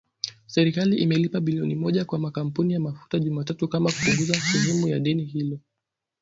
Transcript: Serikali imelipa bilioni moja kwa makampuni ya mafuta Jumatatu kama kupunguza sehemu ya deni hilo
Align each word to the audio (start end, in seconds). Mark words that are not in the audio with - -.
Serikali 0.45 0.97
imelipa 0.97 1.39
bilioni 1.41 1.75
moja 1.75 2.05
kwa 2.05 2.19
makampuni 2.19 2.73
ya 2.73 2.79
mafuta 2.79 3.19
Jumatatu 3.19 3.67
kama 3.67 3.91
kupunguza 3.91 4.33
sehemu 4.35 4.87
ya 4.87 4.99
deni 4.99 5.23
hilo 5.25 5.59